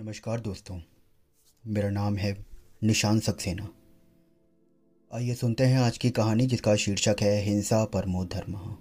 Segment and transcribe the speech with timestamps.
[0.00, 0.80] नमस्कार दोस्तों,
[1.66, 2.46] मेरा नाम है
[2.82, 3.68] निशान सक्सेना।
[5.14, 8.76] आइए सुनते हैं आज की कहानी जिसका शीर्षक है हिंसा परमो धर्म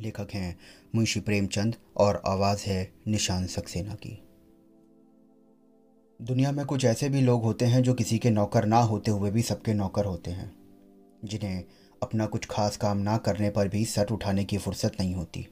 [0.00, 0.58] लेखक हैं
[0.94, 4.22] मुंशी प्रेमचंद और आवाज़ है निशान सक्सेना की।
[6.22, 9.30] दुनिया में कुछ ऐसे भी लोग होते हैं जो किसी के नौकर ना होते हुए
[9.30, 10.56] भी सबके नौकर होते हैं,
[11.24, 11.64] जिन्हें
[12.02, 15.48] अपना कुछ खास काम ना करने पर भी सट उठाने की फुर्सत नहीं होती।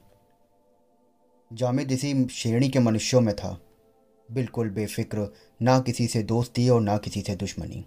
[1.53, 3.61] जामिद इसी श्रेणी के मनुष्यों में था।
[4.29, 5.27] बिल्कुल बेफिक्र,
[5.61, 7.85] ना किसी से दोस्ती और ना किसी से दुश्मनी।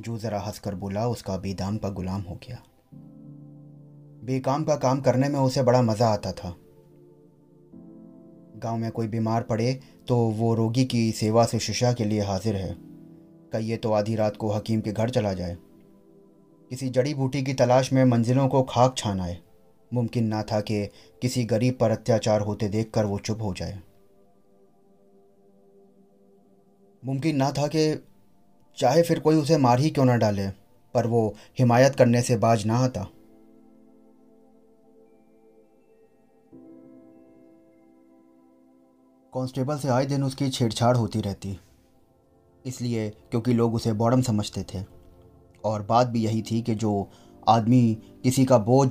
[0.00, 2.62] जो ज़रा हंसकर बोला, उसका बेदाम का गुलाम हो गया।
[4.24, 6.54] बेकाम का काम करने में उसे बड़ा मज़ा आता था।
[8.56, 12.56] गाँव में कोई बीमार पड़े तो वो रोगी की सेवा से शिशा के लिए हाजिर
[12.56, 12.76] है।
[13.52, 15.56] कहिए तो आधी रात को हकीम के घर चला जाए।
[16.70, 19.38] किसी जड़ी बूटी की तलाश में मंजिलों को खाक छान आए।
[19.92, 20.86] मुमकिन ना था कि
[21.22, 23.78] किसी गरीब पर अत्याचार होते देखकर वो चुप हो जाए।
[27.06, 27.82] मुमकिन ना था कि
[28.78, 30.48] चाहे फिर कोई उसे मार ही क्यों ना डाले,
[30.94, 33.02] पर वो हिमायत करने से बाज ना आता।
[39.32, 41.56] कांस्टेबल से आए दिन उसकी छेड़छाड़ होती रहती,
[42.64, 44.82] इसलिए क्योंकि लोग उसे बॉडम समझते थे।
[45.64, 47.08] और बात भी यही थी कि जो
[47.48, 47.82] आदमी
[48.24, 48.88] किसी का बोझ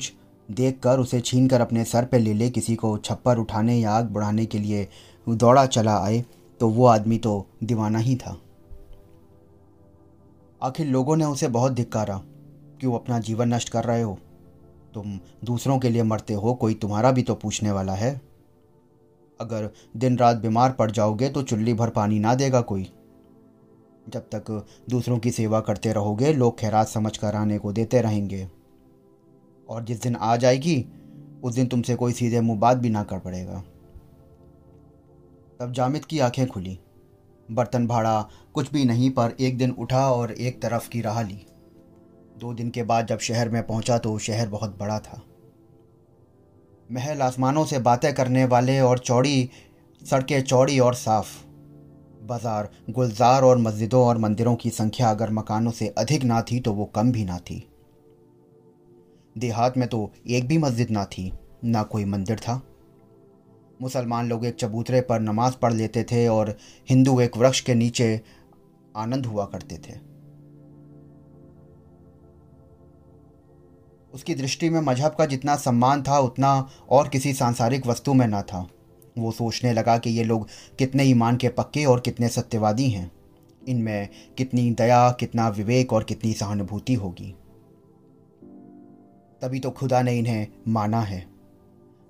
[0.50, 4.46] देखकर उसे छीनकर अपने सर पर ले ले, किसी को छप्पर उठाने या आग बढ़ाने
[4.46, 4.88] के लिए
[5.28, 6.24] दौड़ा चला आए
[6.60, 8.42] तो वो आदमी तो दीवाना ही था।
[10.62, 14.20] आखिर लोगों ने उसे बहुत धिक्कारा कि क्यों अपना जीवन नष्ट कर रहे हो।
[14.94, 18.22] तुम दूसरों के लिए मरते हो, कोई तुम्हारा भी तो पूछने वाला है।
[19.40, 22.92] अगर दिन रात बीमार पड़ जाओगे तो चुल्ली भर पानी ना देगा कोई।
[24.10, 28.50] जब तक दूसरों की सेवा करते रहोगे, लोग खैरात समझ कर आने को देते रहेंगे।
[29.70, 30.86] और जिस दिन आ जाएगी,
[31.44, 33.64] उस दिन तुमसे कोई सीधे मुँह बात भी ना कर पड़ेगा।
[35.60, 36.78] तब जामिद की आँखें खुली।
[37.50, 38.22] बर्तन भाड़ा
[38.54, 41.46] कुछ भी नहीं पर एक दिन उठा और एक तरफ़ की राह ली।
[42.38, 45.22] दो दिन के बाद जब शहर में पहुँचा तो शहर बहुत बड़ा था।
[46.90, 49.50] महल आसमानों से बातें करने वाले और चौड़ी,
[50.02, 51.34] सड़कें चौड़ी और साफ़।
[52.24, 56.74] बाज़ार, गुलजार और मस्जिदों और मंदिरों की संख्या अगर मकानों से अधिक ना थी तो
[56.74, 57.68] वो कम भी ना थी।
[59.36, 61.32] देहात में तो एक भी मस्जिद ना थी,
[61.64, 62.62] ना कोई मंदिर था।
[63.82, 66.58] मुसलमान लोग एक चबूतरे पर नमाज़ पढ़ लेते थे और
[66.90, 68.22] हिंदू एक वृक्ष के नीचे
[68.96, 70.16] आनंद हुआ करते थे।
[74.14, 78.42] उसकी दृष्टि में मज़हब का जितना सम्मान था, उतना और किसी सांसारिक वस्तु में ना
[78.42, 78.70] था।
[79.18, 80.48] वो सोचने लगा कि ये लोग
[80.80, 83.12] कितने ईमान के पक्के और कितने सत्यवादी हैं।
[83.68, 87.36] इनमें कितनी दया, कितना विवेक और कितनी सहानुभूति होगी।
[89.42, 91.35] तभी तो खुदा ने इन्हें माना है।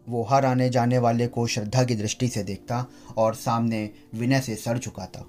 [0.10, 2.86] वो हर आने जाने वाले को श्रद्धा की दृष्टि से देखता
[3.18, 5.26] और सामने विनय से सर झुकाता।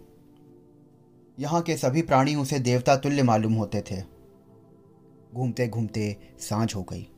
[1.39, 4.03] यहाँ के सभी प्राणी उसे देवता तुल्य मालूम होते थे।
[5.35, 7.09] घूमते घूमते साँझ हो गई।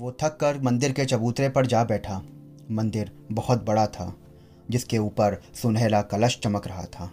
[0.00, 2.22] वो थक कर मंदिर के चबूतरे पर जा बैठा।
[2.70, 4.16] मंदिर बहुत बड़ा था,
[4.70, 7.12] जिसके ऊपर सुनहला कलश चमक रहा था।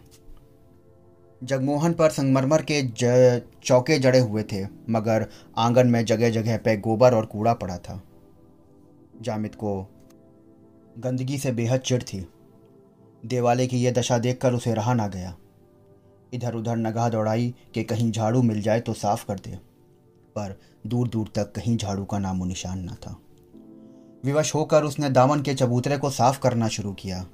[1.44, 5.28] जगमोहन पर संगमरमर के ज चौके जड़े हुए थे, मगर
[5.58, 8.04] आँगन में जगह जगह पे गोबर और कूड़ा पड़ा था।
[9.22, 9.82] जामिद को
[10.98, 12.26] गंदगी से बेहद चिढ़ थी।
[13.24, 15.36] देवाले की यह दशा देखकर उसे रहा ना गया।
[16.34, 19.56] इधर उधर नगाह दौड़ाई कि कहीं झाड़ू मिल जाए तो साफ़ कर दे,
[20.36, 23.16] पर दूर दूर तक कहीं झाड़ू का नामो निशान ना था।
[24.24, 27.26] विवश होकर उसने दामन के चबूतरे को साफ़ करना शुरू किया।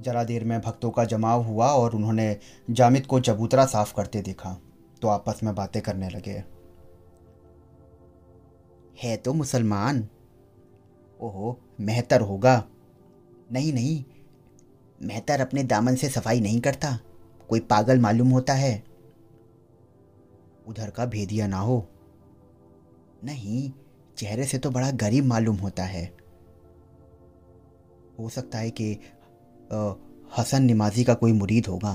[0.00, 2.36] जरा देर में भक्तों का जमाव हुआ और उन्होंने
[2.70, 4.56] जामिद को चबूतरा साफ़ करते देखा
[5.02, 6.42] तो आपस में बातें करने लगे।
[9.02, 10.06] है तो मुसलमान
[11.20, 12.64] ओहो, मेहतर होगा।
[13.52, 14.04] नहीं नहीं,
[15.02, 16.98] मेहतर अपने दामन से सफ़ाई नहीं करता।
[17.48, 18.82] कोई पागल मालूम होता है।
[20.66, 21.86] उधर का भेदिया ना हो।
[23.24, 23.70] नहीं,
[24.16, 26.04] चेहरे से तो बड़ा गरीब मालूम होता है।
[28.18, 28.92] हो सकता है कि
[30.38, 31.92] हसन निमाजी का कोई मुरीद होगा।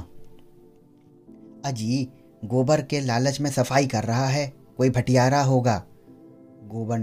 [1.66, 2.08] अजी,
[2.46, 4.48] गोबर के लालच में सफ़ाई कर रहा है।
[4.78, 5.78] कोई भटियारा होगा।
[6.66, 7.00] गोबर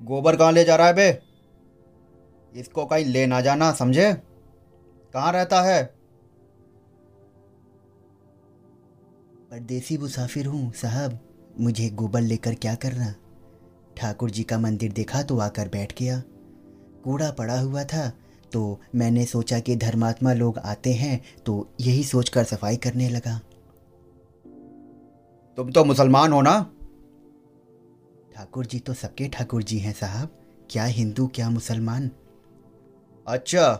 [0.00, 1.08] गोबर कहाँ ले जा रहा है बे?
[2.52, 4.12] इसको कहीं ले ना जाना, समझे?
[5.14, 5.82] कहाँ रहता है?
[9.50, 11.18] परदेसी मुसाफिर हूँ, साहब।
[11.60, 13.14] मुझे गोबर लेकर क्या करना?
[13.96, 16.22] ठाकुर जी का मंदिर देखा तो आकर बैठ गया।
[17.04, 18.08] कूड़ा पड़ा हुआ था
[18.52, 23.38] तो मैंने सोचा कि धर्मात्मा लोग आते हैं तो यही सोचकर सफ़ाई करने लगा।
[25.58, 26.58] तुम तो मुसलमान हो ना?
[28.38, 30.28] ठाकुर जी तो सबके ठाकुर जी हैं साहब।
[30.70, 32.10] क्या हिंदू, क्या मुसलमान?
[33.26, 33.72] अच्छा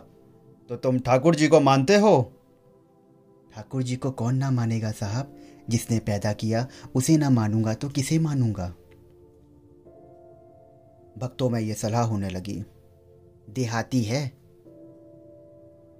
[0.69, 2.33] तो तुम ठाकुर जी को मानते हो?
[3.53, 5.37] ठाकुर जी को कौन ना मानेगा साहब?
[5.69, 8.67] जिसने पैदा किया, उसे ना मानूँगा तो किसे मानूँगा?
[11.17, 12.63] भक्तों, में यह सलाह होने लगी।
[13.49, 14.27] देहाती है।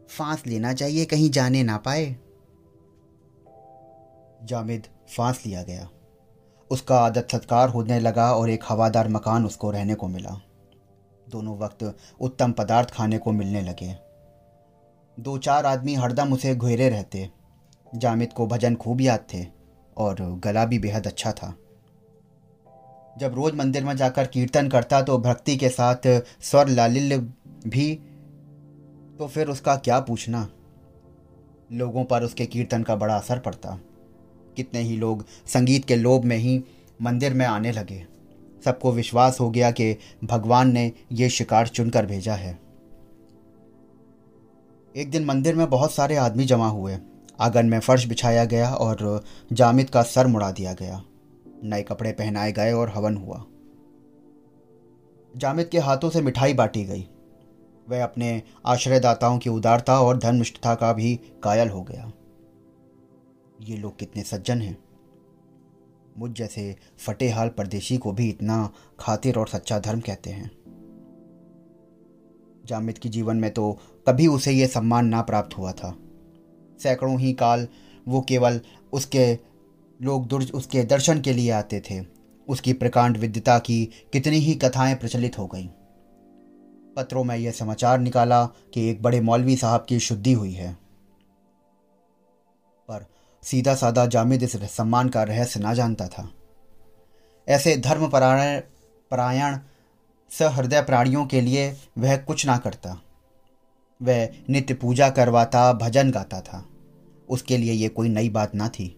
[0.10, 2.16] फांस लेना चाहिए, कहीं जाने ना पाए।
[4.44, 5.90] जामिद, फांस लिया गया।
[6.72, 10.40] उसका आदत सत्कार होने लगा और एक हवादार मकान उसको रहने को मिला।
[11.28, 11.84] दोनों वक्त
[12.22, 13.96] उत्तम पदार्थ खाने को मिलने लगे।
[15.18, 17.30] दो चार आदमी हरदम उसे घेरे रहते।
[17.96, 19.46] जामिद को भजन खूब याद थे
[19.98, 21.54] और गला भी बेहद अच्छा था।
[23.18, 26.08] जब रोज मंदिर में जाकर कीर्तन करता तो भक्ति के साथ
[26.42, 27.18] स्वर लालिल्य
[27.68, 27.94] भी
[29.20, 30.48] तो फिर उसका क्या पूछना?
[31.72, 33.80] लोगों पर उसके कीर्तन का बड़ा असर पड़ता।
[34.60, 36.64] कितने ही लोग संगीत के लोभ में ही
[37.02, 38.06] मंदिर में आने लगे।
[38.66, 42.60] सबको विश्वास हो गया कि भगवान ने ये शिकार चुनकर भेजा है।
[44.96, 46.98] एक दिन मंदिर में बहुत सारे आदमी जमा हुए।
[47.40, 49.24] आँगन में फर्श बिछाया गया और
[49.54, 51.04] जामिद का सर मुड़ा दिया गया।
[51.64, 53.46] नए कपड़े पहनाए गए और हवन हुआ।
[55.38, 57.08] जामिद के हाथों से मिठाई बांटी गई।
[57.90, 62.12] वह अपने आश्रयदाताओं की उदारता और धर्मनिष्ठता का भी कायल हो गया।
[63.62, 64.78] ये लोग कितने सज्जन हैं।
[66.18, 70.52] मुझ जैसे फटेहाल परदेशी को भी इतना खातिर और सच्चा धर्म कहते हैं।
[72.66, 75.98] जामिद के जीवन में तो कभी उसे यह सम्मान ना प्राप्त हुआ था।
[76.80, 77.68] सैकड़ों ही काल
[78.08, 78.62] वो केवल
[78.94, 79.38] उसके
[80.02, 82.06] लोग दुर्ज उसके दर्शन के लिए आते थे।
[82.48, 85.68] उसकी प्रकांड विद्यता की कितनी ही कथाएँ प्रचलित हो गईं।
[86.96, 90.89] पत्रों में यह समाचार निकाला कि एक बड़े मौलवी साहब की शुद्धि हुई है।
[93.44, 96.32] सीधा साधा जामिद इस सम्मान का रहस्य ना जानता था।
[97.48, 98.62] ऐसे धर्म परायण
[99.12, 99.58] परायण
[100.30, 103.02] सहृदय प्राणियों के लिए वह कुछ ना करता।
[104.02, 106.66] वह नित्य पूजा करवाता, भजन गाता था।
[107.30, 108.96] उसके लिए यह कोई नई बात ना थी।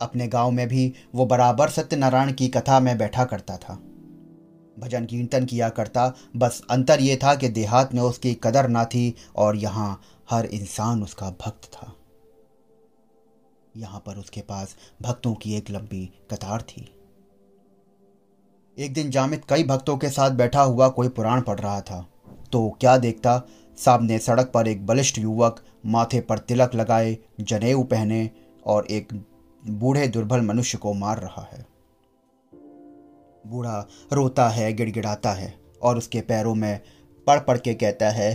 [0.00, 3.74] अपने गाँव में भी वो बराबर सत्यनारायण की कथा में बैठा करता था।
[4.78, 9.14] भजन कीर्तन किया करता, बस अंतर ये था कि देहात में उसकी कदर ना थी
[9.36, 10.00] और यहाँ
[10.30, 11.92] हर इंसान उसका भक्त था।
[13.76, 16.88] यहाँ पर उसके पास भक्तों की एक लंबी कतार थी।
[18.78, 22.06] एक दिन जामिद कई भक्तों के साथ बैठा हुआ कोई पुराण पढ़ रहा था।
[22.52, 23.42] तो क्या देखता?
[23.78, 28.30] सामने सड़क पर एक बलिष्ठ युवक माथे पर तिलक लगाए, जनेऊ पहने
[28.66, 29.12] और एक
[29.62, 31.66] बूढ़े दुर्बल मनुष्य को मार रहा है।
[33.46, 36.80] बूढ़ा रोता है, गिड़गिड़ाता है और उसके पैरों में
[37.26, 38.30] पढ़ पढ़ के कहता है,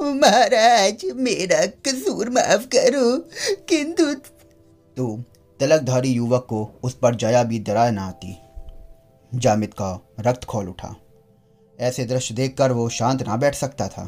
[0.00, 3.16] महाराज, मेरा कसूर माफ़ करो।
[3.68, 4.04] किंतु
[4.96, 5.16] तो
[5.60, 8.36] तिलकधारी युवक को उस पर जया भी दराय ना आती।
[9.32, 10.94] जामिद का रक्त खोल उठा।
[11.78, 14.04] ऐसे दृश्य देखकर वो शांत ना बैठ सकता था।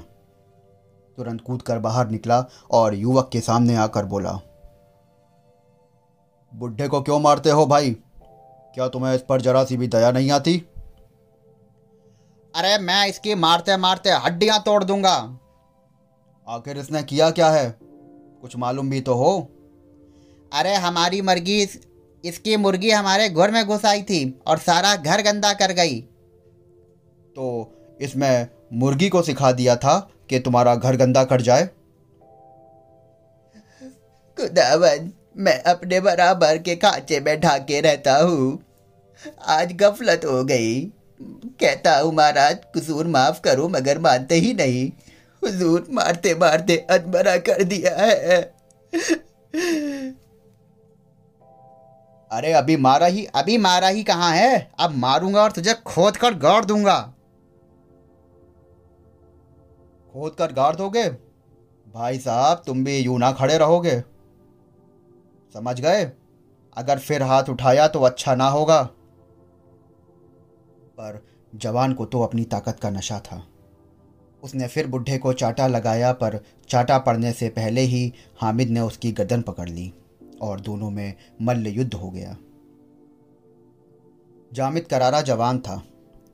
[1.18, 4.32] तुरंत कूदकर बाहर निकला और युवक के सामने आकर बोला,
[6.52, 7.90] बुढ़े को क्यों मारते हो भाई?
[8.74, 10.56] क्या तुम्हें इस पर जरा सी भी दया नहीं आती?
[12.54, 15.14] अरे मैं इसकी मारते मारते हड्डियाँ तोड़ दूँगा।
[16.48, 17.70] आखिर इसने किया क्या है?
[18.42, 19.48] कुछ मालूम भी तो हो।
[20.54, 21.60] अरे हमारी मुर्गी
[22.24, 26.00] इसकी मुर्गी हमारे घर में घुस आई थी और सारा घर गंदा कर गई।
[27.36, 27.46] तो
[28.00, 29.98] इसमें मुर्गी को सिखा दिया था
[30.30, 31.66] कि तुम्हारा घर गंदा कर जाए।
[34.38, 38.58] खुदावन मैं अपने बराबर के खांचे में ढाके रहता हूँ।
[39.48, 40.80] आज गफलत हो गई।
[41.60, 44.88] कहता हूँ महाराज कसूर माफ़ करो मगर मानते ही नहीं।
[45.42, 48.40] हुजूर मारते मारते अधमरा कर दिया है।
[52.34, 54.70] अरे अभी मारा ही, अभी मारा ही कहाँ है?
[54.80, 57.14] अब मारूँगा और तुझे खोद कर गाड़ दूँगा।
[60.12, 61.08] खोद कर गाड़ दोगे?
[61.94, 64.00] भाई साहब, तुम भी यूँ ना खड़े रहोगे।
[65.54, 66.12] समझ गए?
[66.76, 68.82] अगर फिर हाथ उठाया तो अच्छा ना होगा।
[70.98, 73.46] पर जवान को तो अपनी ताकत का नशा था।
[74.42, 79.12] उसने फिर बुढ़े को चाटा लगाया, पर चाटा पड़ने से पहले ही हामिद ने उसकी
[79.12, 79.92] गर्दन पकड़ ली।
[80.44, 82.36] और दोनों में मल्ल युद्ध हो गया।
[84.52, 85.82] जामिद करारा जवान था।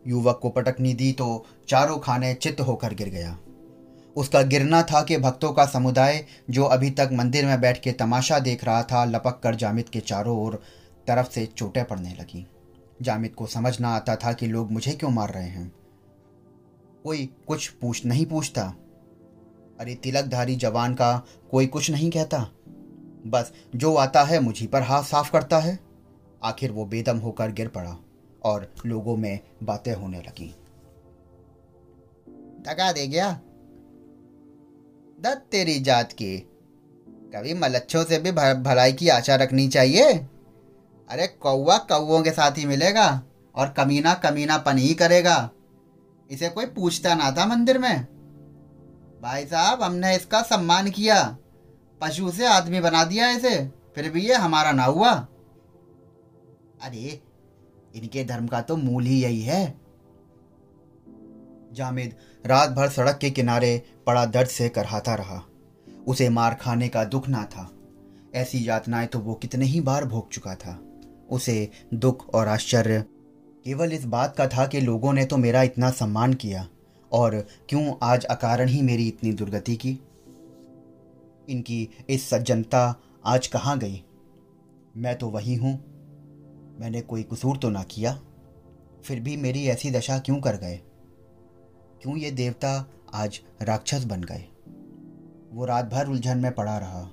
[0.07, 3.39] युवक को पटकनी दी तो चारों खाने चित्त होकर गिर गया।
[4.17, 8.39] उसका गिरना था कि भक्तों का समुदाय जो अभी तक मंदिर में बैठ के तमाशा
[8.39, 10.63] देख रहा था, लपक कर जामिद के चारों ओर
[11.07, 12.47] तरफ़ से चोटें पड़ने लगी।
[13.03, 15.73] जामिद को समझ ना आता था कि लोग मुझे क्यों मार रहे हैं।
[17.05, 18.75] कोई कुछ पूछ नहीं पूछता।
[19.81, 22.51] अरे तिलकधारी जवान का कोई कुछ नहीं कहता।
[23.27, 25.79] बस, जो आता है मुझी पर हाथ साफ़ करता है।
[26.45, 27.97] आखिर वो बेदम होकर गिर पड़ा
[28.45, 30.57] और लोगों में बातें होने लगी।
[32.61, 33.41] दगा दे गया।
[35.21, 36.39] दत्त तेरी जात की,
[37.35, 40.13] कभी मलच्छों से भी भलाई की आशा रखनी चाहिए?
[41.11, 43.23] अरे कौवा कौवों के साथ ही मिलेगा
[43.55, 45.51] और कमीना कमीना पन ही करेगा।
[46.31, 48.07] इसे कोई पूछता ना था मंदिर में।
[49.23, 51.37] भाई साहब, हमने इसका सम्मान किया।
[52.01, 53.57] पशु से आदमी बना दिया इसे,
[53.95, 55.11] फिर भी ये हमारा ना हुआ।
[56.83, 57.21] अरे,
[57.95, 59.81] इनके धर्म का तो मूल ही यही है।
[61.73, 62.15] जामिद
[62.47, 65.43] रात भर सड़क के किनारे पड़ा दर्द से करहाता रहा।
[66.07, 67.71] उसे मार खाने का दुख ना था।
[68.35, 70.79] ऐसी यातनाएँ तो वो कितने ही बार भोग चुका था।
[71.31, 73.05] उसे दुख और आश्चर्य
[73.65, 76.67] केवल इस बात का था कि लोगों ने तो मेरा इतना सम्मान किया,
[77.13, 79.99] और क्यों आज अकारण ही मेरी इतनी दुर्गति की?
[81.49, 84.05] इनकी इस सज्जनता आज कहाँ गई?
[84.97, 85.73] मैं तो वही हूँ।
[86.81, 88.21] मैंने कोई कसूर तो ना किया।
[89.05, 90.81] फिर भी मेरी ऐसी दशा क्यों कर गए?
[92.03, 94.45] क्यों ये देवता आज राक्षस बन गए?
[95.53, 97.11] वो रात भर उलझन में पड़ा रहा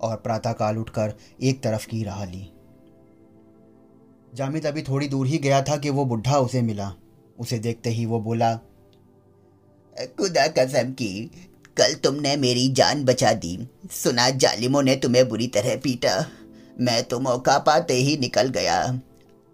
[0.00, 2.52] और प्रातःकाल उठकर एक तरफ़ की राह ली।
[4.34, 6.94] जामिद अभी थोड़ी दूर ही गया था कि वो बुढ़ा उसे मिला।
[7.38, 8.56] उसे देखते ही वो बोला,
[10.18, 11.30] खुदा कसम की
[11.80, 16.26] कल तुमने मेरी जान बचा दी। सुना, जालिमों ने तुम्हें बुरी तरह पीटा।
[16.80, 19.00] मैं तो मौका पाते ही निकल गया।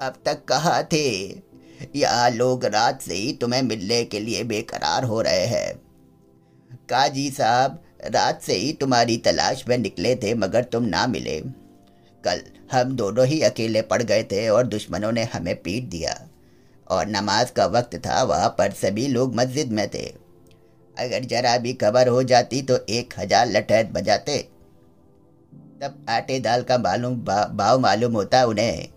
[0.00, 1.28] अब तक कहा थे
[1.96, 5.74] यहाँ लोग रात से ही तुम्हें मिलने के लिए बेकरार हो रहे हैं।
[6.88, 11.40] काजी साहब, रात से ही तुम्हारी तलाश में निकले थे, मगर तुम ना मिले।
[12.24, 12.42] कल
[12.72, 16.28] हम दोनों ही अकेले पड़ गए थे और दुश्मनों ने हमें पीट दिया।
[16.90, 20.25] और नमाज़ का वक्त था, वहाँ पर सभी लोग मस्जिद में थे।
[20.96, 24.38] अगर जरा भी खबर हो जाती तो एक हज़ार लठैत बजाते।
[25.82, 27.16] तब आटे दाल का मालूम
[27.56, 28.88] भाव मालूम होता उन्हें।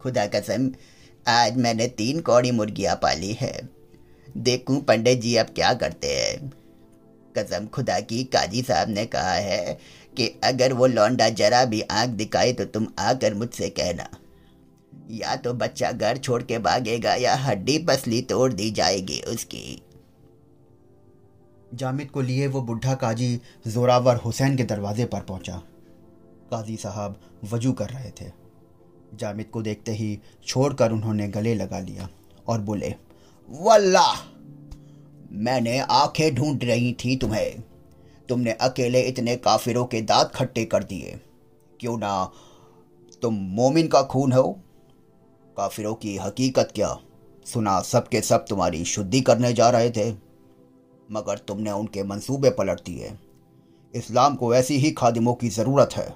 [0.00, 0.70] खुदा कसम,
[1.26, 3.52] आज मैंने तीन कौड़ी मुर्गियाँ पाली है।
[4.38, 6.50] देखूँ पंडित जी अब क्या करते हैं।
[7.34, 9.78] कसम, खुदा की काजी साहब ने कहा है
[10.14, 14.08] कि अगर वो लौंडा जरा भी आँख दिखाए तो तुम आकर मुझसे कहना।
[15.12, 19.82] या तो बच्चा घर छोड़ के भागेगा या हड्डी पसली तोड़ दी जाएगी उसकी।
[21.76, 25.62] जामिद को लिए वो बुढ़ा काजी जोरावर हुसैन के दरवाजे पर पहुँचा।
[26.50, 28.32] काजी साहब वज़ू कर रहे थे।
[29.14, 32.08] जामिद को देखते ही छोड़कर उन्होंने गले लगा लिया
[32.48, 32.94] और बोले,
[33.50, 34.14] वल्लाह,
[35.32, 37.62] मैंने आँखें ढूंढ रही थी तुम्हें।
[38.28, 41.20] तुमने अकेले इतने काफिरों के दांत खट्टे कर दिए।
[41.80, 42.30] क्यों ना
[43.22, 44.60] तुम मोमिन का खून हो?
[45.56, 46.98] काफिरों की हकीकत क्या?
[47.46, 50.25] सुना सब के सब तुम्हारी शुद्धि करने जा रहे थे।
[51.12, 53.12] मगर तुमने उनके मंसूबे पलट दिए।
[53.94, 56.14] इस्लाम को ऐसी ही खादिमों की ज़रूरत है।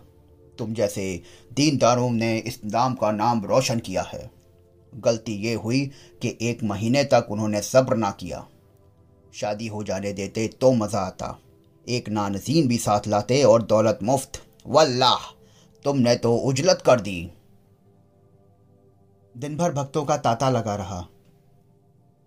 [0.59, 4.31] तुम जैसे दीनदारों ने इस्लाम का नाम रोशन किया है।
[4.95, 5.91] गलती ये हुई
[6.23, 8.47] कि एक महीने तक उन्होंने सब्र ना किया।
[9.35, 11.39] शादी हो जाने देते तो मज़ा आता।
[11.89, 15.31] एक नानजीन भी साथ लाते और दौलत मुफ़्त। वल्लाह!
[15.85, 17.31] तुमने तो उजलत कर दी।
[19.37, 21.07] दिन भर भक्तों का तांता लगा रहा।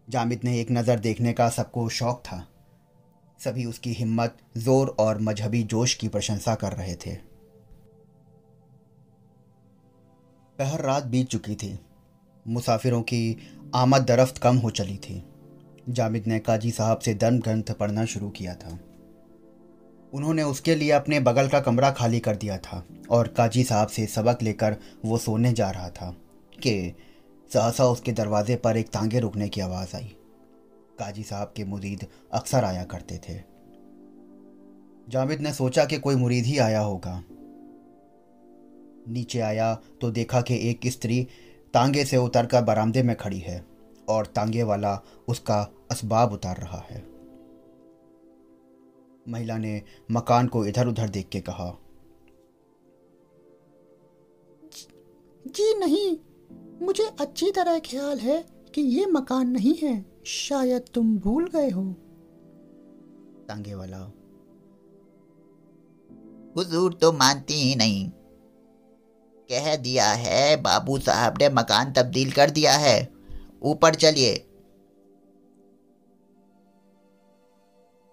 [0.09, 2.47] जामिद ने एक नज़र देखने का सबको शौक था।
[3.43, 7.15] सभी उसकी हिम्मत, ज़ोर और मजहबी जोश की प्रशंसा कर रहे थे।
[10.59, 11.79] पहर रात बीत चुकी थी।
[12.47, 13.37] मुसाफिरों की
[13.75, 15.23] आमद दरफ्त कम हो चली थी।
[15.89, 18.79] जामिद ने काजी साहब से धर्म ग्रंथ पढ़ना शुरू किया था।
[20.13, 24.05] उन्होंने उसके लिए अपने बगल का कमरा खाली कर दिया था और काजी साहब से
[24.05, 26.15] सबक लेकर वो सोने जा रहा था
[26.63, 26.95] कि
[27.53, 30.15] सहसा उसके दरवाजे पर एक तांगे रुकने की आवाज़ आई।
[30.99, 33.35] काजी साहब के मुरीद अक्सर आया करते थे।
[35.09, 37.23] जामिद ने सोचा कि कोई मुरीद ही आया होगा।
[39.07, 41.23] नीचे आया तो देखा कि एक स्त्री
[41.73, 43.65] तांगे से उतरकर बरामदे में खड़ी है
[44.09, 47.03] और तांगे वाला उसका असबाब उतार रहा है।
[49.27, 49.81] महिला ने
[50.11, 51.69] मकान को इधर उधर देख के कहा
[55.45, 56.17] जी नहीं,
[56.81, 58.43] मुझे अच्छी तरह ख्याल है
[58.75, 61.93] कि ये मकान नहीं है। शायद तुम भूल गए हो।
[63.47, 63.97] तांगे वाला।
[66.57, 68.09] हुजूर तो मानती ही नहीं।
[69.49, 73.13] कह दिया है बाबू साहब ने मकान तब्दील कर दिया है।
[73.61, 74.35] ऊपर चलिए।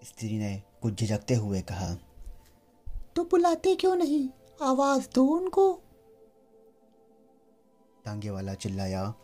[0.04, 1.94] स्त्री ने कुछ झिझकते हुए कहा।
[3.16, 4.28] तो बुलाते क्यों नहीं?
[4.62, 5.80] आवाज़ दो उनको।
[8.04, 9.14] तांगे वाला चिल्लाया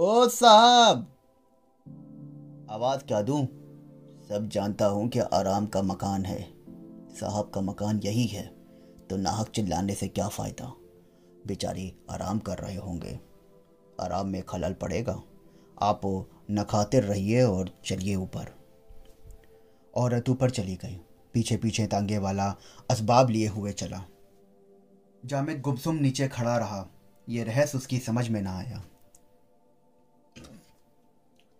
[0.00, 1.16] ओ साहब
[2.70, 3.44] आवाज़ क्या दूँ?
[4.28, 6.42] सब जानता हूँ कि आराम का मकान है।
[7.20, 8.46] साहब का मकान यही है।
[9.10, 10.72] तो नाहक चिल्लाने से क्या फ़ायदा?
[11.46, 13.20] बेचारी आराम कर रहे होंगे।
[14.00, 15.22] आराम में खलल पड़ेगा।
[15.82, 16.00] आप
[16.50, 18.54] न खातिर रहिए और चलिए ऊपर।
[19.94, 21.00] औरत ऊपर चली गई।
[21.32, 22.54] पीछे पीछे तांगे वाला
[22.90, 24.04] असबाब लिए हुए चला।
[25.24, 26.86] जामिद गुमसुम नीचे खड़ा रहा।
[27.28, 28.84] यह रहस्य उसकी समझ में ना आया।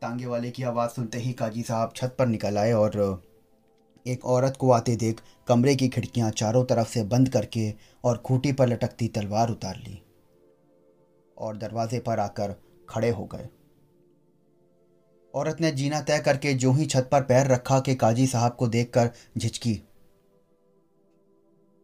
[0.03, 3.23] तांगे वाले की आवाज़ सुनते ही काजी साहब छत पर निकल आए और
[4.07, 7.73] एक औरत को आते देख कमरे की खिड़कियाँ चारों तरफ़ से बंद करके
[8.05, 10.01] और खूटी पर लटकती तलवार उतार ली
[11.39, 12.55] और दरवाजे पर आकर
[12.89, 13.49] खड़े हो गए।
[15.35, 18.69] औरत ने जीना तय करके जो ही छत पर पैर रखा कि काजी साहब को
[18.69, 19.75] देखकर झिझकी।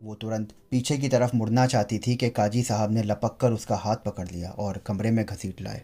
[0.01, 3.77] वो तुरंत पीछे की तरफ़ मुड़ना चाहती थी कि काजी साहब ने लपक कर उसका
[3.77, 5.83] हाथ पकड़ लिया और कमरे में घसीट लाए।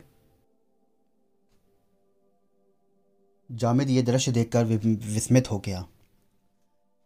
[3.52, 5.84] जामिद ये दृश्य देखकर विस्मित हो गया।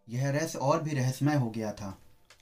[0.07, 1.97] यह रहस्य और भी रहस्यमय हो गया था।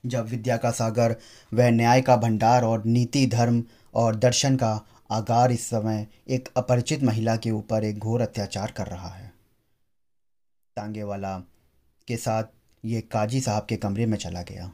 [0.05, 1.15] जब विद्या का सागर,
[1.51, 4.79] वह न्याय का भंडार और नीति, धर्म और दर्शन का
[5.11, 9.33] आगार इस समय एक अपरिचित महिला के ऊपर एक घोर अत्याचार कर रहा है।
[10.77, 11.37] तांगे वाला
[12.07, 12.43] के साथ
[12.83, 14.71] ये काजी साहब के कमरे में चला गया।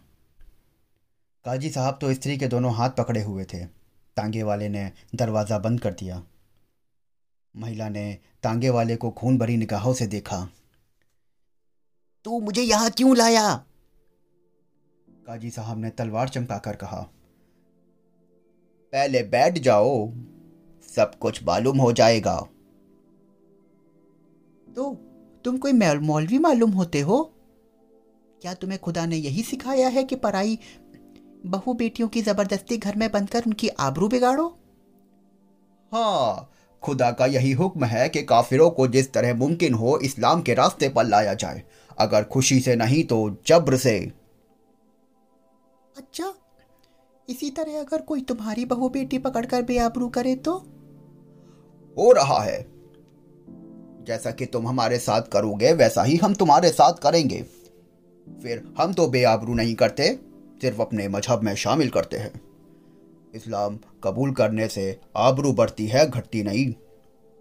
[1.45, 3.65] काजी साहब तो स्त्री के दोनों हाथ पकड़े हुए थे।
[4.17, 6.21] तांगे वाले ने दरवाज़ा बंद कर दिया।
[7.55, 10.49] महिला ने तांगे वाले को खून भरी निगाहों से देखा।
[12.25, 13.65] तू मुझे यहाँ क्यों लाया?
[15.27, 17.01] काजी साहब ने तलवार चमकाकर कहा।
[18.93, 20.11] पहले बैठ जाओ,
[20.89, 22.47] सब कुछ मालूम हो जाएगा।
[24.75, 24.93] तो
[25.45, 27.33] तुम कोई मौलवी मालूम होते हो?
[28.41, 30.59] क्या तुम्हें खुदा ने यही सिखाया है कि पराई
[31.45, 34.47] बहु बेटियों की ज़बरदस्ती घर में बंद कर उनकी आबरू बिगाड़ो?
[35.91, 36.51] हाँ
[36.83, 40.89] खुदा का यही हुक्म है कि काफिरों को जिस तरह मुमकिन हो इस्लाम के रास्ते
[40.89, 41.63] पर लाया जाए।
[41.99, 44.11] अगर खुशी से नहीं तो जब्र से।
[45.97, 46.33] अच्छा
[47.29, 50.53] इसी तरह अगर कोई तुम्हारी बहू बेटी पकड़कर बेआबरू करे तो?
[51.97, 52.61] हो रहा है।
[54.07, 57.41] जैसा कि तुम हमारे साथ करोगे वैसा ही हम तुम्हारे साथ करेंगे।
[58.43, 60.19] फिर हम तो बेआबरू नहीं करते
[60.61, 62.50] सिर्फ़ अपने मज़हब में शामिल करते हैं।
[63.35, 66.73] इस्लाम कबूल करने से आबरू बढ़ती है, घटती नहीं।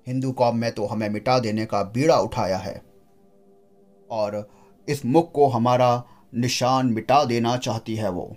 [0.07, 2.83] हिंदू कौम में तो हमें मिटा देने का बीड़ा उठाया है।
[4.11, 4.51] और
[4.89, 8.37] इस मुख को हमारा निशान मिटा देना चाहती है वो।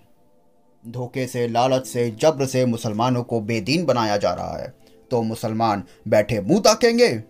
[0.87, 4.73] धोखे से, लालच से, जब्र से मुसलमानों को बेदीन बनाया जा रहा है।
[5.11, 7.23] तो मुसलमान बैठे मुँह ताकेंगे।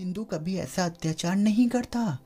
[0.00, 2.18] हिंदू कभी ऐसा अत्याचार नहीं करता।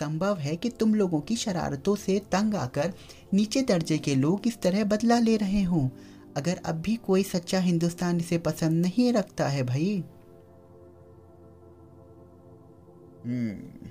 [0.00, 2.92] संभव है कि तुम लोगों की शरारतों से तंग आकर
[3.34, 5.88] नीचे दर्जे के लोग इस तरह बदला ले रहे हों।
[6.36, 10.04] अगर अब भी कोई सच्चा हिंदुस्तान इसे पसंद नहीं रखता है भाई।
[13.24, 13.88] हम्म,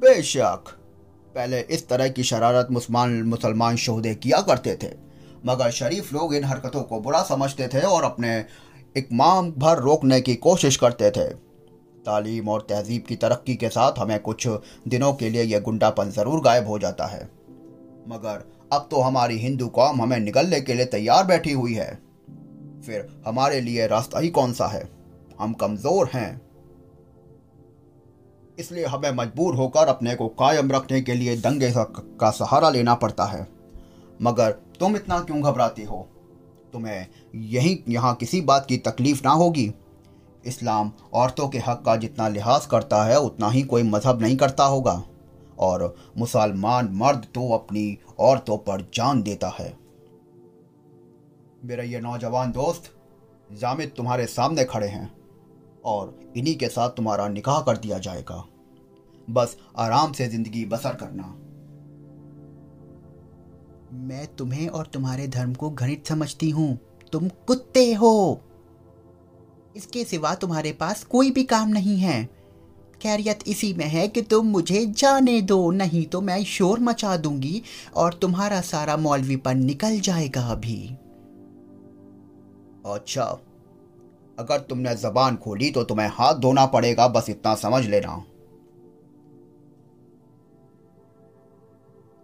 [0.00, 0.64] बेशक।
[1.34, 4.90] पहले इस तरह की शरारत मुसलमान मुसलमान शोहदे किया करते थे।
[5.46, 8.44] मगर शरीफ लोग इन हरकतों को बुरा समझते थे और अपने
[8.96, 11.51] इकमाम भर रोकने की कोशिश करते थे।
[12.04, 14.46] तालीम और तहजीब की तरक्की के साथ हमें कुछ
[14.88, 17.22] दिनों के लिए यह गुंडापन ज़रूर गायब हो जाता है।
[18.08, 21.90] मगर अब तो हमारी हिंदू कौम हमें निकलने के लिए तैयार बैठी हुई है।
[22.86, 24.88] फिर हमारे लिए रास्ता ही कौन सा है?
[25.40, 26.40] हम कमज़ोर हैं।
[28.58, 33.24] इसलिए हमें मजबूर होकर अपने को कायम रखने के लिए दंगे का सहारा लेना पड़ता
[33.24, 33.46] है।
[34.22, 36.08] मगर तुम इतना क्यों घबराती हो?
[36.72, 39.66] तुम्हें यही यहाँ किसी बात की तकलीफ़ ना होगी।
[40.46, 44.64] इस्लाम औरतों के हक का जितना लिहाज करता है, उतना ही कोई मज़हब नहीं करता
[44.64, 45.02] होगा।
[45.58, 49.72] और मुसलमान मर्द तो अपनी औरतों पर जान देता है।
[51.64, 52.90] मेरा ये नौजवान दोस्त,
[53.52, 55.10] जामिद तुम्हारे सामने खड़े हैं
[55.84, 58.44] और इन्हीं के साथ तुम्हारा निकाह कर दिया जाएगा।
[59.30, 61.34] बस आराम से ज़िंदगी बसर करना।
[64.06, 66.78] मैं तुम्हें और तुम्हारे धर्म को घृणित समझती हूँ।
[67.12, 68.40] तुम कुत्ते हो।
[69.76, 72.24] इसके सिवा तुम्हारे पास कोई भी काम नहीं है।
[73.02, 77.62] खैरियत इसी में है कि तुम मुझे जाने दो, नहीं तो मैं शोर मचा दूँगी
[77.94, 80.78] और तुम्हारा सारा मौलवीपन निकल जाएगा अभी।
[82.86, 83.24] अच्छा
[84.38, 88.24] अगर तुमने जबान खोली तो तुम्हें हाथ धोना पड़ेगा, बस इतना समझ लेना।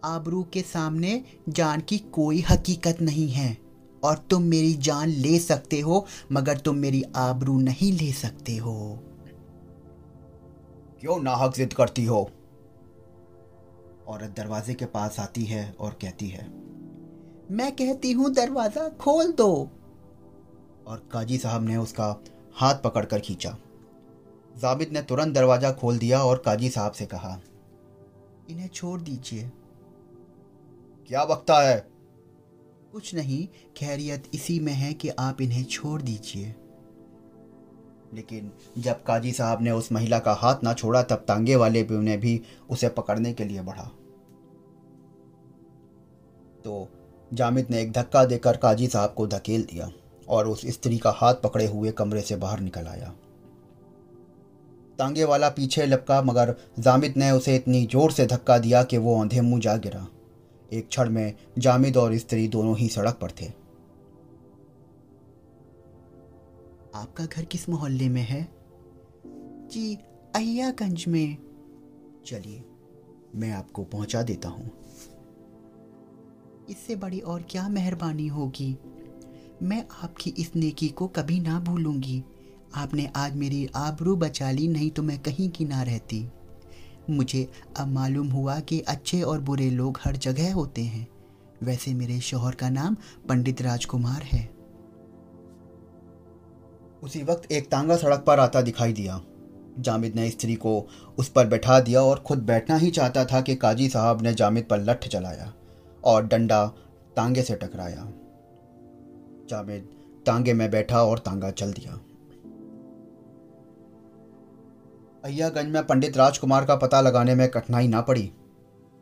[0.04, 3.56] आबरू के सामने जान की कोई हकीकत नहीं है।
[4.04, 8.74] और तुम मेरी जान ले सकते हो मगर तुम मेरी आबरू नहीं ले सकते हो।
[11.00, 12.28] क्यों नाहक जिद करती हो?
[14.08, 16.46] औरत दरवाजे के पास आती है और कहती है
[17.50, 19.50] मैं कहती हूँ दरवाज़ा खोल दो।
[20.86, 22.06] और काजी साहब ने उसका
[22.56, 23.56] हाथ पकड़कर खींचा।
[24.54, 27.38] जाबिद ने तुरंत दरवाज़ा खोल दिया और काजी साहब से कहा
[28.50, 29.50] इन्हें छोड़ दीजिए।
[31.08, 31.78] क्या वक्ता है?
[32.92, 36.54] कुछ नहीं, खैरियत इसी में है कि आप इन्हें छोड़ दीजिए।
[38.14, 41.94] लेकिन जब काजी साहब ने उस महिला का हाथ ना छोड़ा, तब तांगे वाले भी
[41.94, 43.84] उन्हें भी उसे पकड़ने के लिए बढ़ा।
[46.64, 46.88] तो
[47.34, 49.90] जामिद ने एक धक्का देकर काजी साहब को धकेल दिया
[50.28, 53.14] और उस स्त्री का हाथ पकड़े हुए कमरे से बाहर निकल आया।
[54.98, 59.20] तांगे वाला पीछे लपका, मगर जामिद ने उसे इतनी ज़ोर से धक्का दिया कि वो
[59.20, 60.06] अंधे मुँह जा गिरा।
[60.72, 63.46] एक क्षण में जामिद और स्त्री दोनों ही सड़क पर थे।
[66.94, 68.48] आपका घर किस मोहल्ले में है?
[69.70, 69.98] जी,
[70.34, 71.36] अहियागंज में।
[72.26, 72.64] चलिए,
[73.34, 74.70] मैं आपको पहुँचा देता हूँ।
[76.70, 78.78] इससे बड़ी और क्या मेहरबानी होगी?
[79.62, 82.24] मैं आपकी इस नेकी को कभी ना भूलूँगी।
[82.74, 86.28] आपने आज मेरी आबरू बचा ली, नहीं तो मैं कहीं की ना रहती।
[87.10, 91.08] मुझे अब मालूम हुआ कि अच्छे और बुरे लोग हर जगह होते हैं।
[91.62, 92.96] वैसे मेरे शोहर का नाम
[93.28, 94.50] पंडित राजकुमार है।
[97.02, 99.20] उसी वक्त एक तांगा सड़क पर आता दिखाई दिया।
[99.78, 103.54] जामिद ने स्त्री को उस पर बैठा दिया और खुद बैठना ही चाहता था कि
[103.54, 105.54] काजी साहब ने जामिद पर लठ चलाया
[106.04, 106.66] और डंडा
[107.16, 108.12] तांगे से टकराया।
[109.50, 109.88] जामिद,
[110.26, 112.00] तांगे में बैठा और तांगा चल दिया।
[115.28, 118.30] अय्यागंज में पंडित राजकुमार का पता लगाने में कठिनाई ना पड़ी।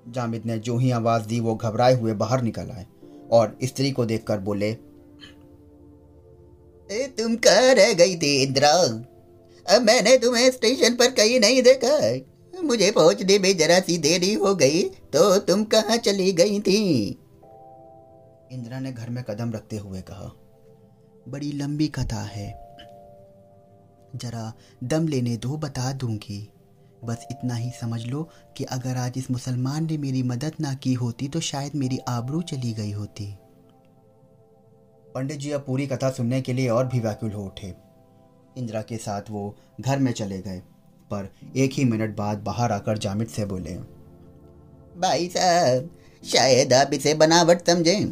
[0.08, 2.86] जामिद ने जो ही आवाज़ दी वो घबराए हुए बाहर निकल आए
[3.32, 4.70] और स्त्री को देखकर बोले
[6.90, 8.70] ए, तुम कहाँ रह गई थी इंदिरा।
[9.66, 14.54] अब मैंने तुम्हें स्टेशन पर कहीं नहीं देखा मुझे पहुँचने में जरा सी देरी हो
[14.54, 16.82] गई तो तुम कहाँ चली गई थी?
[18.52, 20.32] इंदिरा ने घर में कदम रखते हुए कहा
[21.28, 22.65] बड़ी लंबी कथा है।
[24.16, 24.52] जरा
[24.84, 26.48] दम लेने दो, बता दूँगी।
[27.04, 28.22] बस इतना ही समझ लो
[28.56, 32.42] कि अगर आज इस मुसलमान ने मेरी मदद ना की होती तो शायद मेरी आबरू
[32.42, 33.26] चली गई होती।
[35.14, 37.74] पंडित जी, अब पूरी कथा सुनने के लिए और भी व्याकुल हो उठे।
[38.58, 40.58] इंदिरा के साथ वो घर में चले गए,
[41.10, 43.74] पर एक ही मिनट बाद बाहर आकर जामिद से बोले,
[45.00, 45.90] भाई साहब,
[46.22, 48.06] शायद आप इसे बनावट समझें,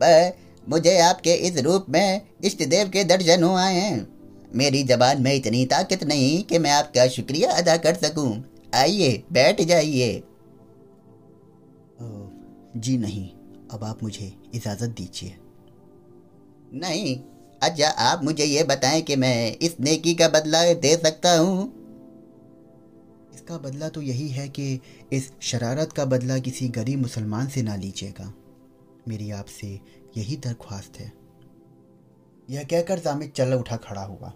[0.00, 0.36] पर
[0.66, 4.13] मुझे आपके इस रूप में इष्ट देव के दर्शन हो आए हैं।
[4.54, 9.62] मेरी जबान में इतनी ताकत नहीं कि मैं आपका शुक्रिया अदा कर सकूँ। आइए, बैठ
[9.62, 10.22] जाइए।
[12.76, 13.28] जी नहीं,
[13.70, 15.36] अब आप मुझे इजाज़त दीजिए।
[16.74, 17.16] नहीं
[17.62, 21.66] अच्छा आप मुझे ये बताएँ कि मैं इस नेकी का बदला दे सकता हूँ?
[23.34, 24.80] इसका बदला तो यही है कि
[25.12, 28.32] इस शरारत का बदला किसी गरीब मुसलमान से ना लीजिएगा।
[29.08, 29.80] मेरी आपसे
[30.16, 31.12] यही दरख्वास्त है।
[32.50, 34.32] यह कहकर जामिद चल उठा खड़ा हुआ।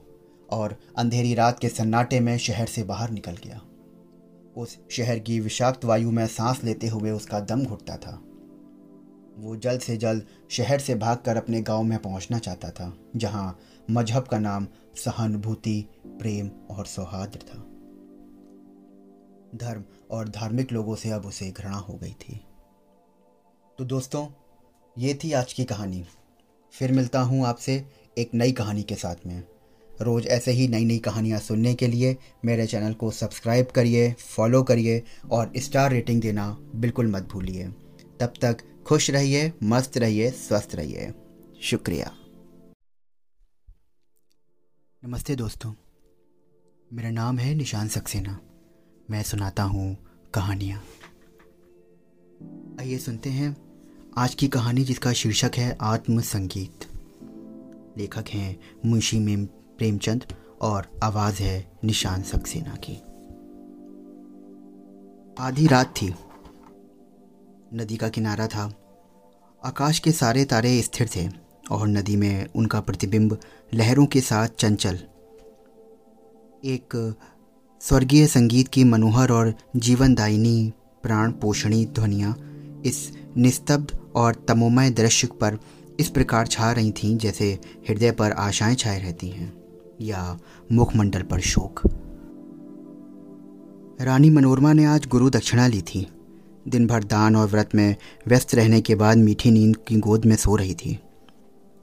[0.51, 3.61] और अंधेरी रात के सन्नाटे में शहर से बाहर निकल गया।
[4.57, 8.23] उस शहर की विषाक्त वायु में सांस लेते हुए उसका दम घुटता था।
[9.39, 13.59] वो जल्द से जल्द शहर से भागकर अपने गाँव में पहुँचना चाहता था, जहाँ
[13.91, 17.59] मज़हब का नाम सहानुभूति, प्रेम और सौहार्द था।
[19.55, 22.41] धर्म और धार्मिक लोगों से अब उसे घृणा हो गई थी।
[23.79, 24.27] तो दोस्तों,
[24.99, 26.05] ये थी आज की कहानी।
[26.73, 27.87] फिर मिलता हूँ आपसे
[28.19, 29.45] एक नई कहानी के साथ में।
[30.01, 34.63] रोज़ ऐसे ही नई नई कहानियाँ सुनने के लिए मेरे चैनल को सब्सक्राइब करिए, फॉलो
[34.63, 37.69] करिए और स्टार रेटिंग देना बिल्कुल मत भूलिए।
[38.21, 41.13] तब तक खुश रहिए, मस्त रहिए, स्वस्थ रहिए।
[41.63, 42.15] शुक्रिया।
[45.05, 45.75] नमस्ते दोस्तों।
[46.93, 48.41] मेरा नाम है निशान सक्सेना।
[49.11, 49.97] मैं सुनाता हूँ
[50.35, 50.85] कहानियाँ।
[52.81, 53.57] आइए सुनते हैं
[54.17, 56.89] आज की कहानी जिसका शीर्षक है आत्म संगीत
[57.99, 60.25] लेखक हैं मुंशी मेम प्रेमचंद
[60.61, 62.97] और आवाज़ है निशान सक्सेना की।
[65.45, 66.15] आधी रात थी।
[67.75, 68.75] नदी का किनारा था।
[69.65, 71.29] आकाश के सारे तारे स्थिर थे
[71.71, 73.39] और नदी में उनका प्रतिबिंब
[73.75, 74.95] लहरों के साथ चंचल।
[76.65, 77.15] एक
[77.81, 82.37] स्वर्गीय संगीत की मनोहर और जीवनदायिनी, प्राण पोषणी ध्वनियाँ
[82.87, 85.59] इस निस्तब्ध और तमोमय दृश्य पर
[86.01, 89.58] इस प्रकार छा रही थीं जैसे हृदय पर आशाएँ छाए रहती हैं।
[90.01, 90.39] या
[90.73, 91.81] मुखमंडल पर शोक।
[94.01, 96.07] रानी मनोरमा ने आज गुरु दक्षिणा ली थी।
[96.69, 100.37] दिन भर दान और व्रत में व्यस्त रहने के बाद मीठी नींद की गोद में
[100.37, 100.99] सो रही थी।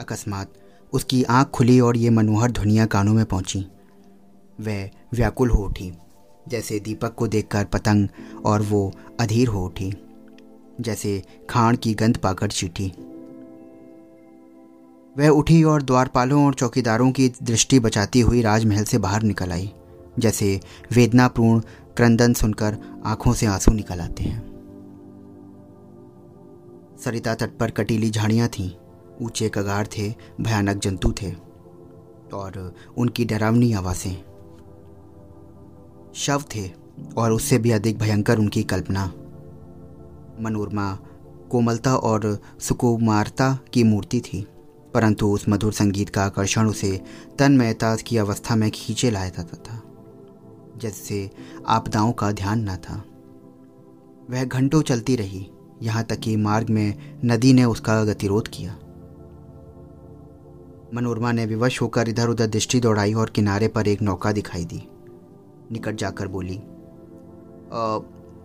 [0.01, 0.53] अकस्मात
[0.93, 3.65] उसकी आँख खुली और ये मनोहर ध्वनिया कानों में पहुँची।
[4.59, 5.91] वह व्याकुल हो उठी,
[6.47, 8.07] जैसे दीपक को देखकर पतंग
[8.45, 9.93] और वो अधीर हो उठी,
[10.81, 12.91] जैसे खाण की गंध पाकर चीटी।
[15.17, 19.71] वह उठी और द्वारपालों और चौकीदारों की दृष्टि बचाती हुई राजमहल से बाहर निकल आई,
[20.19, 20.59] जैसे
[20.93, 21.59] वेदनापूर्ण
[21.97, 24.39] क्रंदन सुनकर आँखों से आँसू निकल आते हैं।
[26.99, 28.69] सरिता तट पर कटीली झाड़ियाँ थीं,
[29.21, 31.31] ऊँचे कगार थे, भयानक जंतु थे,
[32.33, 34.15] और उनकी डरावनी आवाज़ें।
[36.13, 36.71] शव थे,
[37.17, 39.05] और उससे भी अधिक भयंकर उनकी कल्पना।
[40.41, 40.99] मनोरमा
[41.51, 44.47] कोमलता और सुकुमारता की मूर्ति थी।
[44.95, 49.57] परंतु उस मधुर संगीत का आकर्षण उसे तन तन्मयता की अवस्था में खींचे लाया जाता
[49.57, 49.81] था,
[50.77, 51.29] जिससे
[51.67, 53.03] आपदाओं का ध्यान न था।
[54.29, 55.51] वह घंटों चलती रही,
[55.83, 58.75] यहाँ तक कि मार्ग में नदी ने उसका गतिरोध किया।
[60.93, 64.81] मनोरमा ने विवश होकर इधर उधर दृष्टि दौड़ाई और किनारे पर एक नौका दिखाई दी।
[65.71, 66.61] निकट जाकर बोली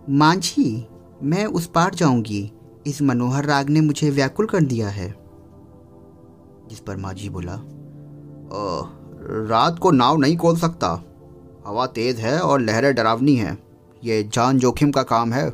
[0.09, 0.87] मांझी,
[1.23, 2.51] मैं उस पार जाऊँगी।
[2.87, 5.20] इस मनोहर राग ने मुझे व्याकुल कर दिया है।
[6.71, 7.57] जिस पर मांझी बोला
[9.49, 10.87] रात को नाव नहीं खोल सकता।
[11.67, 13.57] हवा तेज है और लहरें डरावनी हैं।
[14.03, 15.45] ये जान जोखिम का काम है।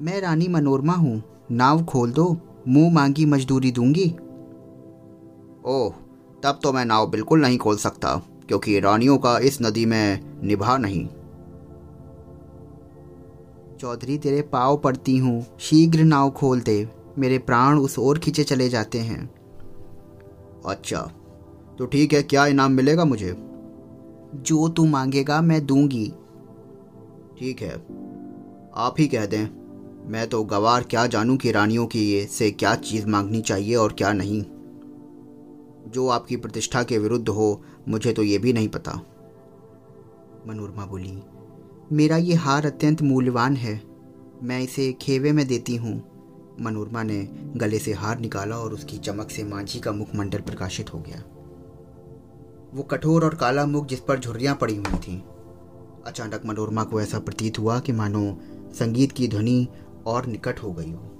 [0.00, 2.36] मैं रानी मनोरमा हूँ। नाव खोल दो।
[2.68, 4.06] मुँह मांगी मजदूरी दूँगी।
[5.66, 5.92] ओह,
[6.42, 8.16] तब तो मैं नाव बिल्कुल नहीं खोल सकता,
[8.48, 11.06] क्योंकि रानियों का इस नदी में निभा नहीं।
[13.80, 18.68] चौधरी, तेरे पाव पड़ती हूँ। शीघ्र नाव खोल दे। मेरे प्राण उस ओर खींचे चले
[18.68, 19.24] जाते हैं।
[20.66, 21.00] अच्छा
[21.78, 23.34] तो ठीक है क्या इनाम मिलेगा मुझे?
[24.36, 26.06] जो तू मांगेगा मैं दूँगी।
[27.38, 27.74] ठीक है
[28.76, 29.48] आप ही कह दें
[30.10, 33.92] मैं तो गवार क्या जानूं कि रानियों की ये से क्या चीज़ मांगनी चाहिए और
[33.92, 34.42] क्या नहीं।
[35.90, 38.92] जो आपकी प्रतिष्ठा के विरुद्ध हो मुझे तो ये भी नहीं पता।
[40.48, 41.18] मनोरमा बोली
[41.92, 43.80] मेरा ये हार अत्यंत मूल्यवान है
[44.42, 45.94] मैं इसे खेवे में देती हूँ।
[46.60, 50.98] मनोरमा ने गले से हार निकाला और उसकी चमक से मांझी का मुखमंडल प्रकाशित हो
[50.98, 51.22] गया।
[52.74, 55.20] वो कठोर और काला मुख जिस पर झुर्रियाँ पड़ी हुई थीं।
[56.06, 58.40] अचानक मनोरमा को ऐसा प्रतीत हुआ कि मानो
[58.74, 59.68] संगीत की ध्वनि
[60.06, 61.12] और निकट हो गई हो।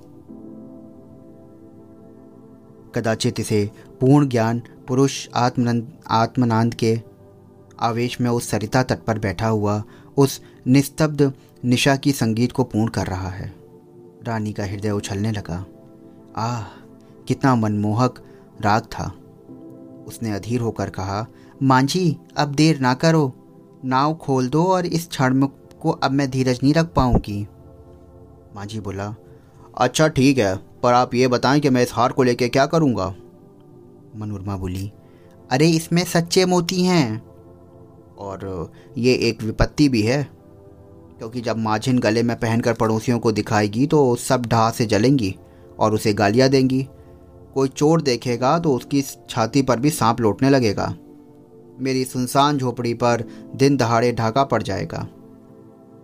[2.94, 3.70] कदाचित इसे
[4.00, 7.00] पूर्ण ज्ञान, पुरुष आत्मनंद, आत्मनांद के
[7.80, 9.84] आवेश में उस सरिता तट पर बैठा हुआ
[10.16, 11.32] उस निस्तब्ध
[11.64, 13.65] निशा की संगीत को पूर्ण कर रहा है।
[14.26, 15.66] रानी का हृदय उछलने लगा।
[16.36, 16.62] आह,
[17.28, 18.24] कितना मनमोहक
[18.60, 19.12] राग था।
[20.08, 21.26] उसने अधीर होकर कहा,
[21.62, 23.32] मांझी, अब देर ना करो।
[23.84, 25.46] नाव खोल दो और इस क्षण
[25.80, 27.48] को अब मैं धीरज नहीं रख पाऊँगी।
[28.56, 29.14] मांझी बोला
[29.78, 33.14] अच्छा ठीक है, पर आप ये बताएँ कि मैं इस हार को लेके क्या करूँगा?
[34.16, 34.92] मनोरमा बोली,
[35.50, 37.26] अरे, इसमें सच्चे मोती हैं।
[38.18, 40.35] और ये एक विपत्ति भी है।
[41.18, 45.34] क्योंकि जब माझिन गले में पहनकर पड़ोसियों को दिखाएगी तो सब ढहा से जलेंगी
[45.78, 46.82] और उसे गालियाँ देंगी।
[47.54, 50.94] कोई चोर देखेगा तो उसकी छाती पर भी सांप लौटने लगेगा।
[51.78, 53.24] मेरी सुनसान झोपड़ी पर
[53.56, 55.06] दिन दहाड़े ढाका पड़ जाएगा।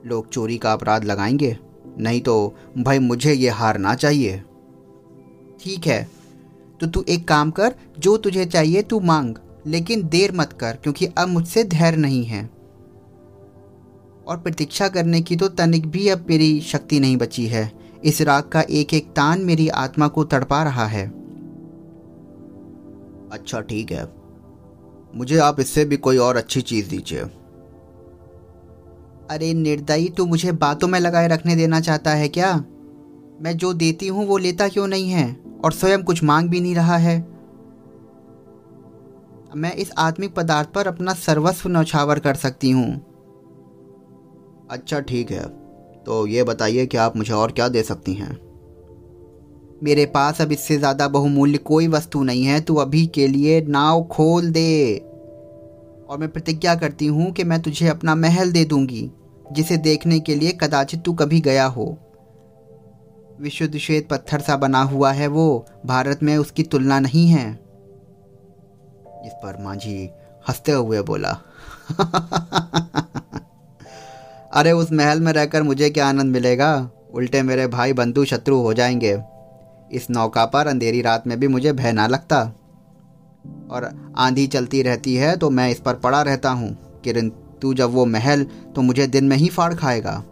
[0.07, 1.57] लोग चोरी का अपराध लगाएँगे,
[1.99, 4.43] नहीं तो भाई मुझे ये हारना चाहिए।
[5.61, 6.03] ठीक है
[6.81, 9.35] तो तू एक काम कर, जो तुझे चाहिए तू मांग,
[9.67, 12.49] लेकिन देर मत कर, क्योंकि अब मुझसे धैर्य नहीं है।
[14.27, 17.73] और प्रतीक्षा करने की तो तनिक भी अब मेरी शक्ति नहीं बची है।
[18.05, 21.09] इस राग का एक एक तान मेरी आत्मा को तड़पा रहा है।
[23.33, 24.09] अच्छा ठीक है।
[25.15, 27.19] मुझे आप इससे भी कोई और अच्छी चीज़ दीजिए।
[29.31, 32.65] अरे, निर्दयी, तू मुझे बातों में लगाए रखने देना चाहता है क्या?
[33.41, 35.37] मैं जो देती हूँ, वो लेता क्यों नहीं है?
[35.65, 37.29] और स्वयं कुछ मांग भी नहीं रहा है।
[39.57, 43.12] मैं इस आत्मिक पदार्थ पर अपना सर्वस्व नौछावर कर सकती हूँ।
[44.73, 45.45] अच्छा ठीक है
[46.05, 48.37] तो ये बताइए कि आप मुझे और क्या दे सकती हैं
[49.85, 54.03] मेरे पास अब इससे ज़्यादा बहुमूल्य कोई वस्तु नहीं है तू अभी के लिए नाव
[54.05, 54.97] खोल दे
[56.09, 59.11] और मैं प्रतिज्ञा करती हूँ कि मैं तुझे अपना महल दे दूँगी
[59.53, 61.87] जिसे देखने के लिए कदाचित तू कभी गया हो
[63.41, 65.45] विशुद्ध श्वेत पत्थर सा बना हुआ है वो
[65.87, 67.51] भारत में उसकी तुलना नहीं है
[69.27, 69.99] इस पर मांझी
[70.49, 71.41] हँसते हुए बोला
[74.53, 76.91] अरे उस महल में रहकर मुझे क्या आनंद मिलेगा?
[77.15, 79.13] उल्टे मेरे भाई बंधु शत्रु हो जाएँगे।
[79.93, 82.41] इस नौका पर अंधेरी रात में भी मुझे भय ना लगता।
[83.71, 87.29] और आंधी चलती रहती है तो मैं इस पर पड़ा रहता हूँ। किरण,
[87.63, 90.23] तू जब वो महल तो मुझे दिन में ही फाड़ खाएगा।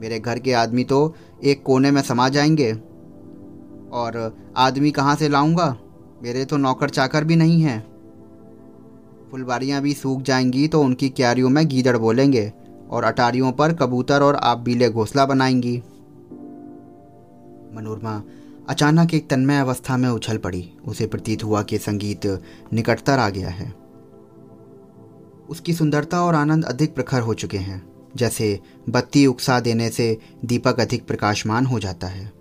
[0.00, 2.72] मेरे घर के आदमी तो एक कोने में समा जाएँगे।
[3.92, 5.76] और आदमी कहाँ से लाऊँगा?
[6.22, 7.80] मेरे तो नौकर चाकर भी नहीं हैं।
[9.30, 12.52] फुलवारियाँ भी सूख जाएँगी तो उनकी क्यारियों में गीदड़ बोलेंगे।
[12.90, 15.76] और अटारियों पर कबूतर और आप बीले घोंसला बनाएँगी।
[17.76, 18.22] मनोरमा
[18.68, 22.26] अचानक एक तन्मय अवस्था में उछल पड़ी। उसे प्रतीत हुआ कि संगीत
[22.72, 23.74] निकटतर आ गया है।
[25.48, 30.80] उसकी सुंदरता और आनंद अधिक प्रखर हो चुके हैं। जैसे बत्ती उकसा देने से दीपक
[30.80, 32.32] अधिक प्रकाशमान हो जाता है।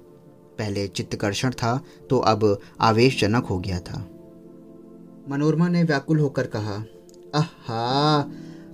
[0.58, 4.10] पहले चित्तकर्षण था तो अब आवेशजनक हो गया था।
[5.30, 6.84] मनोरमा ने व्याकुल होकर कहा
[7.36, 8.32] आहा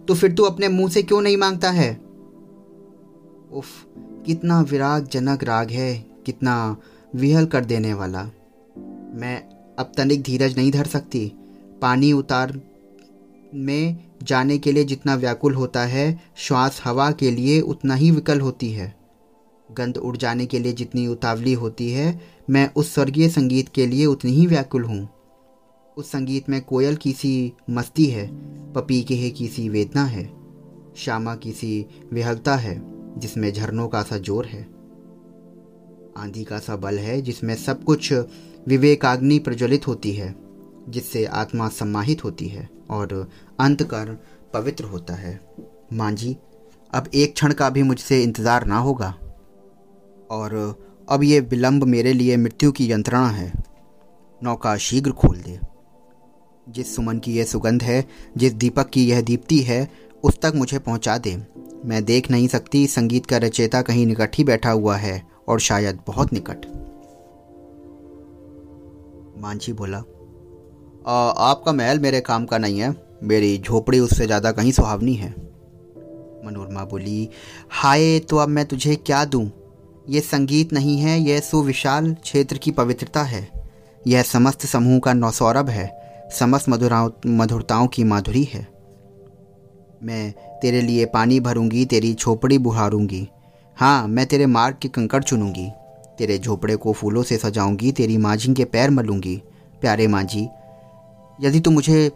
[0.07, 1.93] तो फिर तू अपने मुँह से क्यों नहीं माँगता है?
[3.53, 3.65] उफ,
[4.25, 6.77] कितना विराग जनक राग है, कितना
[7.15, 8.23] विहल कर देने वाला।
[9.13, 9.43] मैं
[9.79, 11.31] अब तनिक धीरज नहीं धर सकती।
[11.81, 12.61] पानी उतार
[13.55, 18.41] में जाने के लिए जितना व्याकुल होता है, श्वास हवा के लिए उतना ही विकल
[18.41, 18.95] होती है।
[19.71, 24.05] गंध उड़ जाने के लिए जितनी उतावली होती है, मैं उस स्वर्गीय संगीत के लिए
[24.05, 25.09] उतनी ही व्याकुल हूँ।
[25.97, 28.27] उस संगीत में कोयल की सी मस्ती है
[28.73, 30.25] पपीके की सी वेदना है,
[30.97, 32.81] श्यामा की सी विहलता है,
[33.19, 34.61] जिसमें झरनों का सा ज़ोर है।
[36.17, 38.13] आंधी का सा बल है, जिसमें सब कुछ
[38.67, 40.35] विवेकाग्नि प्रज्वलित होती है,
[40.89, 43.29] जिससे आत्मा सम्माहित होती है और
[43.59, 44.17] अंतकरण
[44.53, 45.39] पवित्र होता है।
[45.93, 46.37] मांझी
[46.93, 49.09] अब एक क्षण का भी मुझसे इंतज़ार ना होगा।
[50.31, 50.55] और
[51.09, 53.53] अब ये विलंब मेरे लिए मृत्यु की यंत्रणा है।
[54.43, 55.59] नौका शीघ्र खोल दे।
[56.67, 58.03] जिस सुमन की यह सुगंध है
[58.37, 59.87] जिस दीपक की यह दीप्ति है
[60.23, 61.35] उस तक मुझे पहुँचा दे।
[61.85, 65.99] मैं देख नहीं सकती संगीत का रचेता कहीं निकट ही बैठा हुआ है और शायद
[66.07, 66.65] बहुत निकट।
[69.41, 69.97] मांझी बोला
[71.07, 75.29] आ, आपका महल मेरे काम का नहीं है। मेरी झोपड़ी उससे ज़्यादा कहीं सुहावनी है।
[76.45, 77.29] मनोरमा बोली
[77.71, 79.49] हाय तो अब मैं तुझे क्या दूँ?
[80.09, 83.47] ये संगीत नहीं है यह सुविशाल क्षेत्र की पवित्रता है।
[84.07, 86.02] यह समस्त समूह का नौसौरभ है।
[86.33, 88.67] समस्त मधुराओं, मधुरताओं की माधुरी है।
[90.03, 93.27] मैं तेरे लिए पानी भरूँगी, तेरी झोपड़ी बुहारूँगी।
[93.77, 95.69] हाँ मैं तेरे मार्ग के कंकड़ चुनूँगी।
[96.17, 99.41] तेरे झोपड़े को फूलों से सजाऊँगी, तेरी मांझी के पैर मलूँगी।
[99.81, 100.47] प्यारे मांझी,
[101.41, 102.11] यदि तू मुझे,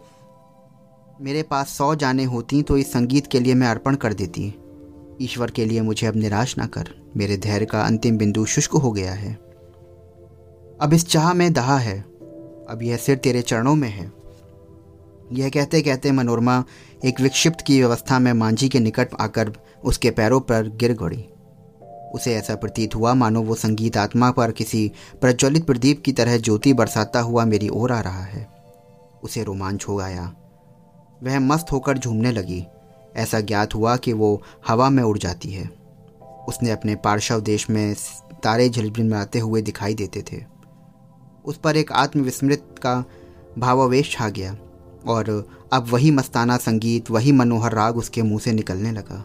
[1.20, 4.52] मेरे पास सौ जाने होती तो इस संगीत के लिए मैं अर्पण कर देती।
[5.22, 8.92] ईश्वर के लिए मुझे अब निराश ना कर। मेरे धैर्य का अंतिम बिंदु शुष्क हो
[8.92, 9.32] गया है।
[10.80, 12.04] अब इस चाह में दहा है।
[12.68, 14.12] अब यह सिर तेरे चरणों में है।
[15.32, 16.64] यह कहते कहते मनोरमा
[17.04, 19.52] एक विक्षिप्त की व्यवस्था में मांझी के निकट आकर
[19.84, 21.28] उसके पैरों पर गिर गड़ी।
[22.14, 26.72] उसे ऐसा प्रतीत हुआ, मानो वो संगीत आत्मा पर किसी प्रज्वलित प्रदीप की तरह ज्योति
[26.72, 28.48] बरसाता हुआ मेरी ओर आ रहा है।
[29.22, 30.34] उसे रोमांच हो आया।
[31.22, 32.66] वह मस्त होकर झूमने लगी।
[33.16, 35.70] ऐसा ज्ञात हुआ कि वो हवा में उड़ जाती है।
[36.48, 37.94] उसने अपने पार्श्व देश में
[38.44, 40.57] तारे झिलमिलाते हुए दिखाई देते थे।
[41.48, 43.04] उस पर एक आत्मविस्मृत का
[43.58, 44.56] भावावेश छा गया
[45.06, 49.24] और अब वही मस्ताना संगीत, वही मनोहर राग उसके मुँह से निकलने लगा।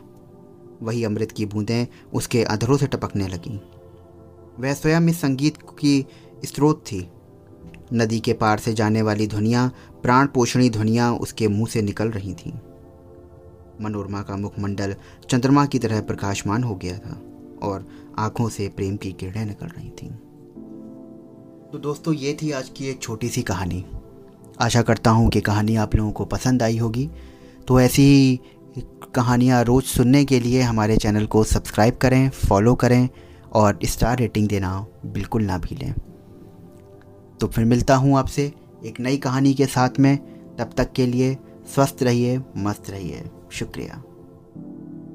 [0.82, 3.60] वही अमृत की बूंदें उसके अधरों से टपकने लगीं।
[4.60, 6.06] वह स्वयं इस संगीत की
[6.46, 7.10] स्रोत थी।
[7.94, 12.34] नदी के पार से जाने वाली ध्वनियाँ, प्राण पोषणी ध्वनियाँ उसके मुँह से निकल रही
[12.34, 12.54] थीं।
[13.82, 14.96] मनोरमा का मुखमंडल
[15.30, 17.22] चंद्रमा की तरह प्रकाशमान हो गया था
[17.64, 20.12] और आँखों से प्रेम की किरणें निकल रही थीं।
[21.74, 23.86] तो दोस्तों, ये थी आज की एक छोटी सी कहानी।
[24.62, 27.10] आशा करता हूँ कि कहानी आप लोगों को पसंद आई होगी।
[27.68, 28.40] तो ऐसी
[29.16, 33.10] कहानियाँ रोज़ सुनने के लिए हमारे चैनल को सब्सक्राइब करें, फॉलो करें
[33.54, 35.94] और स्टार रेटिंग देना बिल्कुल ना भूलें।
[37.40, 38.52] तो फिर मिलता हूँ आपसे
[38.86, 40.18] एक नई कहानी के साथ में।
[40.56, 41.38] तब तक के लिए
[41.76, 44.04] स्वस्थ रहिए, मस्त रहिए। शुक्रिया।